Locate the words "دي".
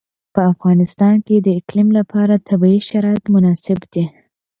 3.93-4.03